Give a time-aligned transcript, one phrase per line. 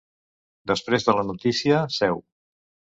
[0.71, 2.23] Després de la notícia, seu.